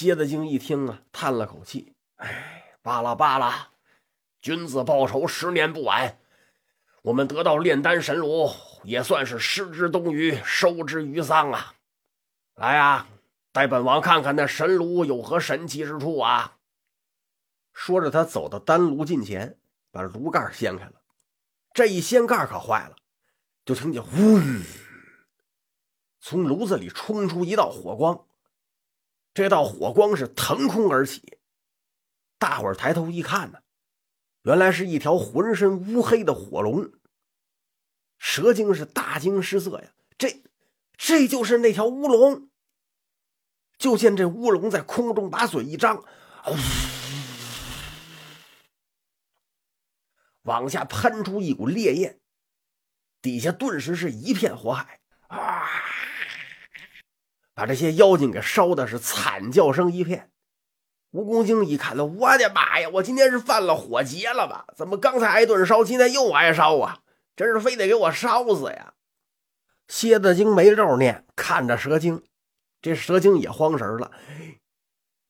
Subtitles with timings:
[0.00, 3.72] 蝎子精一听啊，叹了口气：“哎，罢了罢了，
[4.40, 6.18] 君子报仇，十年不晚。
[7.02, 8.50] 我们得到炼丹神炉，
[8.82, 11.74] 也算是失之东隅，收之于桑啊！
[12.54, 13.08] 来啊，
[13.52, 16.56] 带本王看看那神炉有何神奇之处啊！”
[17.74, 19.58] 说着，他走到丹炉近前，
[19.90, 20.94] 把炉盖掀开了。
[21.74, 22.96] 这一掀盖可坏了，
[23.66, 24.40] 就听见“呜”，
[26.20, 28.24] 从炉子里冲出一道火光。
[29.32, 31.38] 这道火光是腾空而起，
[32.38, 33.60] 大伙儿抬头一看呢，
[34.42, 36.90] 原来是一条浑身乌黑的火龙。
[38.18, 40.42] 蛇精是大惊失色呀，这
[40.96, 42.50] 这就是那条乌龙。
[43.78, 46.04] 就见这乌龙在空中把嘴一张，
[50.42, 52.20] 往下喷出一股烈焰，
[53.22, 55.89] 底下顿时是一片火海啊！
[57.60, 60.30] 把这些妖精给烧的是惨叫声一片。
[61.12, 62.88] 蜈蚣精一看，我的妈呀！
[62.94, 64.64] 我今天是犯了火劫了吧？
[64.74, 67.00] 怎么刚才挨顿烧，今天又挨烧啊？
[67.36, 68.94] 真是非得给我烧死呀！
[69.88, 72.22] 蝎子精没肉念，看着蛇精，
[72.80, 74.10] 这蛇精也慌神了。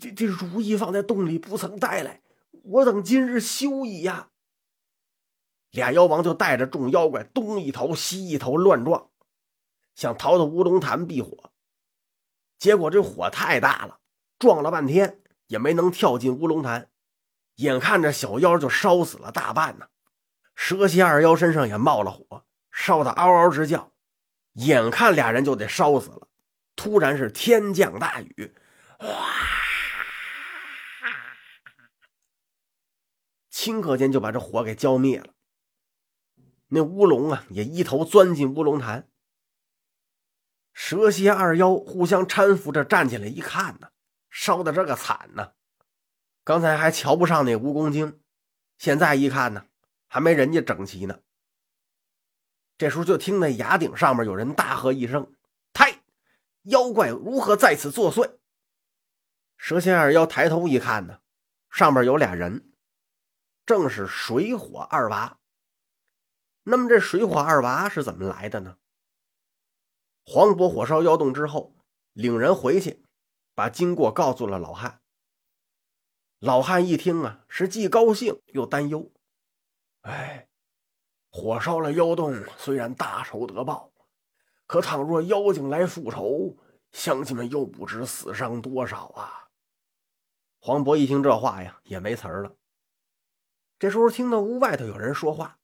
[0.00, 2.22] 这这如意放在洞里不曾带来，
[2.62, 4.30] 我等今日休矣呀！
[5.72, 9.10] 俩妖王就带着众妖怪东一头西一头乱撞，
[9.94, 11.50] 想逃到乌龙潭避火。
[12.58, 14.00] 结果这火太大了，
[14.38, 16.88] 撞了半天也没能跳进乌龙潭，
[17.56, 19.88] 眼看着小妖就烧死了大半呢。
[20.54, 23.92] 蛇蝎二妖身上也冒了火，烧得嗷嗷直叫，
[24.52, 26.28] 眼看俩人就得烧死了。
[26.76, 28.54] 突然是天降大雨，
[29.00, 29.08] 哇！
[33.50, 35.32] 顷刻间就把这火给浇灭了。
[36.68, 39.08] 那乌龙啊，也一头钻进乌龙潭。
[40.74, 43.88] 蛇蝎二妖互相搀扶着站起来，一看呢，
[44.28, 45.52] 烧的这个惨呢。
[46.42, 48.20] 刚才还瞧不上那蜈蚣精，
[48.76, 49.66] 现在一看呢，
[50.08, 51.20] 还没人家整齐呢。
[52.76, 55.32] 这时候就听那崖顶上面有人大喝一声
[55.72, 56.00] ：“呔！
[56.64, 58.38] 妖怪如何在此作祟？”
[59.56, 61.20] 蛇蝎二妖抬头一看呢，
[61.70, 62.72] 上面有俩人，
[63.64, 65.38] 正是水火二娃。
[66.64, 68.76] 那么这水火二娃是怎么来的呢？
[70.26, 71.74] 黄渤火烧妖洞之后，
[72.14, 73.04] 领人回去，
[73.54, 75.02] 把经过告诉了老汉。
[76.38, 79.12] 老汉一听啊，是既高兴又担忧。
[80.00, 80.48] 哎，
[81.30, 83.92] 火烧了妖洞，虽然大仇得报，
[84.66, 86.56] 可倘若妖精来复仇，
[86.92, 89.48] 乡亲们又不知死伤多少啊！
[90.60, 92.56] 黄渤一听这话呀，也没词儿了。
[93.78, 95.58] 这时候听到屋外头有人说话：“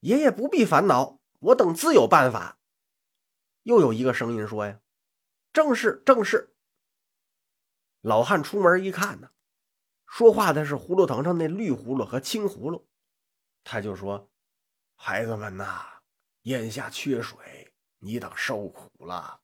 [0.00, 2.58] 爷爷不必烦恼，我等自有办法。”
[3.62, 4.80] 又有一个声音说：“呀，
[5.52, 6.54] 正是正是。”
[8.02, 9.30] 老汉出门一看呢，
[10.06, 12.88] 说话的是葫芦藤上那绿葫芦和青葫芦，
[13.62, 14.30] 他就说
[14.96, 15.84] ：“孩子们呐，
[16.42, 19.40] 眼下缺水，你等受苦了。”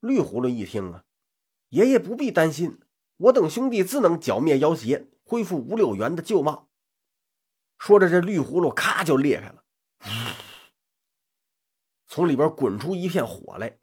[0.00, 1.04] 绿葫芦一听啊，
[1.70, 2.80] 爷爷不必担心，
[3.16, 6.68] 我等兄弟自能剿灭妖邪，恢复五柳园的旧貌。
[7.78, 9.64] 说着，这绿葫芦咔就裂开了。
[12.14, 13.80] 从里边滚出一片火来，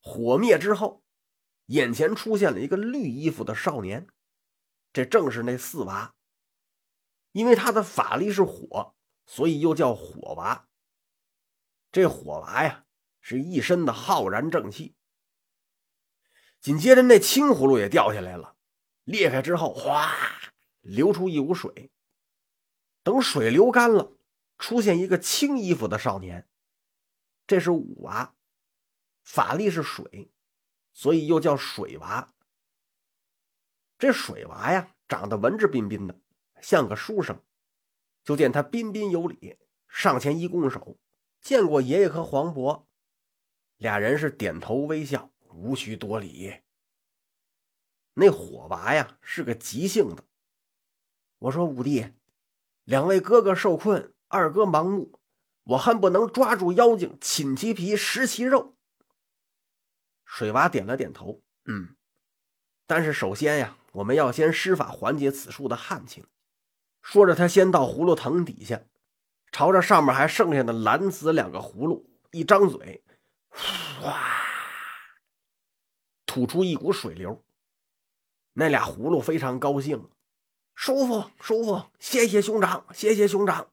[0.00, 1.04] 火灭之后，
[1.66, 4.08] 眼前出现了一个绿衣服的少年，
[4.90, 6.14] 这正是那四娃。
[7.32, 8.94] 因为他的法力是火，
[9.26, 10.66] 所以又叫火娃。
[11.90, 12.86] 这火娃呀，
[13.20, 14.96] 是一身的浩然正气。
[16.58, 18.56] 紧接着，那青葫芦也掉下来了，
[19.04, 20.10] 裂开之后，哗，
[20.80, 21.92] 流出一股水。
[23.02, 24.16] 等水流干了，
[24.56, 26.48] 出现一个青衣服的少年。
[27.52, 28.34] 这是五娃，
[29.24, 30.32] 法力是水，
[30.94, 32.32] 所以又叫水娃。
[33.98, 36.18] 这水娃呀，长得文质彬彬的，
[36.62, 37.44] 像个书生。
[38.24, 40.98] 就见他彬彬有礼，上前一拱手，
[41.42, 42.86] 见过爷爷和黄渤。
[43.76, 46.62] 俩人是点头微笑，无需多礼。
[48.14, 50.24] 那火娃呀，是个急性子。
[51.36, 52.14] 我说五弟，
[52.84, 55.20] 两位哥哥受困，二哥盲目。
[55.64, 58.74] 我恨不能抓住妖精，亲其皮，食其肉。
[60.24, 61.94] 水娃点了点头，嗯，
[62.86, 66.24] 但是首先呀，我们要先施法缓解此处的旱情。
[67.02, 68.82] 说着，他先到葫芦藤底下，
[69.50, 73.02] 朝着上面还剩下的蓝紫两个葫芦一张嘴，
[73.50, 74.18] 哗，
[76.24, 77.44] 吐出一股水流。
[78.54, 80.08] 那俩葫芦非常高兴，
[80.74, 83.71] 舒服，舒服，谢谢兄长，谢谢兄长。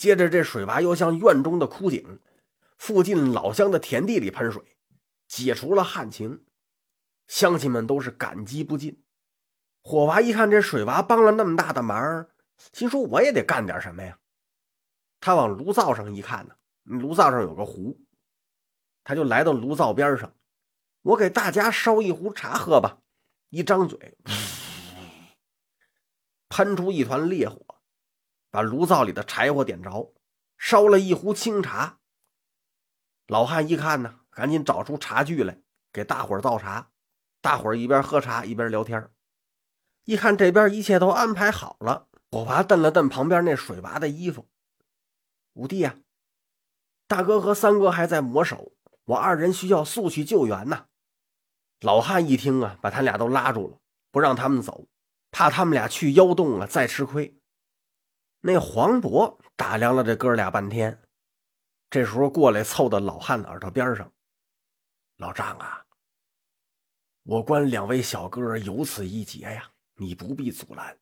[0.00, 2.20] 接着，这水娃又向院中的枯井、
[2.78, 4.78] 附近老乡的田地里喷水，
[5.28, 6.42] 解除了旱情。
[7.26, 9.04] 乡亲们都是感激不尽。
[9.82, 12.26] 火娃一看这水娃帮了那么大的忙，
[12.72, 14.18] 心说我也得干点什么呀。
[15.20, 16.54] 他往炉灶上一看呢，
[16.84, 18.00] 炉灶上有个壶，
[19.04, 20.34] 他就来到炉灶边上，
[21.02, 23.02] 我给大家烧一壶茶喝吧。
[23.50, 24.16] 一张嘴，
[26.48, 27.69] 喷出一团烈火，
[28.50, 30.12] 把炉灶里的柴火点着，
[30.58, 31.98] 烧了一壶清茶。
[33.26, 35.60] 老汉一看呢，赶紧找出茶具来
[35.92, 36.90] 给大伙儿倒茶。
[37.40, 39.08] 大伙儿一边喝茶一边聊天
[40.04, 44.48] 一看这边一切都安排好了，火娃瞪了瞪旁边那水娃的衣服。
[45.54, 45.96] 五弟呀，
[47.06, 48.72] 大哥和三哥还在磨手，
[49.04, 50.86] 我二人需要速去救援呐。
[51.80, 53.78] 老汉一听啊，把他俩都拉住了，
[54.10, 54.86] 不让他们走，
[55.30, 57.39] 怕他们俩去妖洞啊再吃亏。
[58.40, 61.02] 那黄渤打量了这哥俩半天。
[61.90, 64.12] 这时候过来，凑到老汉的耳朵边上
[65.18, 65.84] ：“老张啊，
[67.24, 70.96] 我观两位小哥有此一劫呀，你不必阻拦，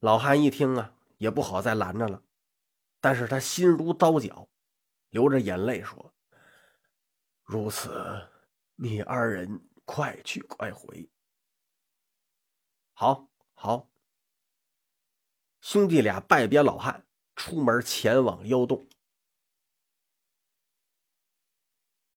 [0.00, 2.22] 老汉一听啊，也不好再拦着了，
[3.00, 4.48] 但是他心如刀绞，
[5.08, 6.12] 流着眼泪说
[7.44, 8.28] ：“如此，
[8.76, 11.08] 你二人快去快回。”
[12.92, 13.88] 好，好。
[15.60, 17.06] 兄弟俩拜别老汉，
[17.36, 18.88] 出门前往妖洞。